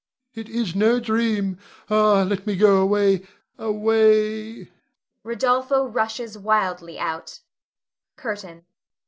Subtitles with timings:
[0.33, 1.59] It is no dream.
[1.87, 3.23] Ah, let me go away
[3.59, 4.71] away!
[5.23, 7.41] [Rodolpho rushes wildly out.]
[8.15, 8.65] CURTAIN.